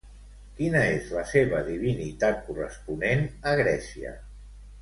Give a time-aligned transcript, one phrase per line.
[0.59, 4.19] Quina és la seva divinitat corresponent a Grècia?